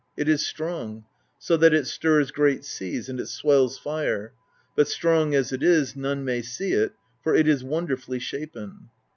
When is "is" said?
0.27-0.43, 5.61-5.95, 7.47-7.63